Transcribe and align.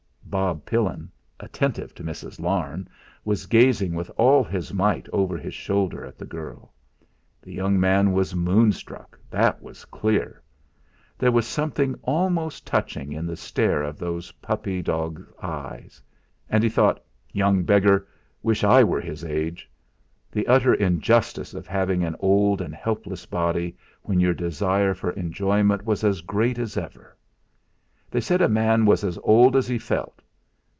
Bob 0.23 0.63
Pillin, 0.65 1.11
attentive 1.41 1.93
to 1.93 2.05
Mrs. 2.05 2.39
Larne, 2.39 2.87
was 3.25 3.47
gazing 3.47 3.93
with 3.95 4.09
all 4.15 4.45
his 4.45 4.73
might 4.73 5.09
over 5.11 5.37
her 5.37 5.51
shoulder 5.51 6.05
at 6.05 6.17
the 6.17 6.23
girl. 6.25 6.71
The 7.41 7.51
young 7.51 7.77
man 7.77 8.13
was 8.13 8.33
moonstruck, 8.33 9.19
that 9.29 9.61
was 9.61 9.83
clear! 9.83 10.41
There 11.17 11.33
was 11.33 11.45
something 11.45 11.95
almost 12.01 12.65
touching 12.65 13.11
in 13.11 13.25
the 13.25 13.35
stare 13.35 13.83
of 13.83 13.99
those 13.99 14.31
puppy 14.41 14.81
dog's 14.81 15.23
eyes. 15.43 16.01
And 16.49 16.63
he 16.63 16.69
thought 16.69 17.03
'Young 17.33 17.63
beggar 17.63 18.07
wish 18.41 18.63
I 18.63 18.85
were 18.85 19.01
his 19.01 19.25
age!' 19.25 19.69
The 20.31 20.47
utter 20.47 20.73
injustice 20.73 21.53
of 21.53 21.67
having 21.67 22.05
an 22.05 22.15
old 22.21 22.61
and 22.61 22.73
helpless 22.73 23.25
body, 23.25 23.75
when 24.03 24.21
your 24.21 24.33
desire 24.33 24.93
for 24.93 25.11
enjoyment 25.11 25.83
was 25.85 26.05
as 26.05 26.21
great 26.21 26.57
as 26.57 26.77
ever! 26.77 27.17
They 28.09 28.21
said 28.21 28.41
a 28.41 28.47
man 28.49 28.85
was 28.85 29.03
as 29.05 29.17
old 29.23 29.57
as 29.57 29.67
he 29.67 29.77
felt! 29.77 30.21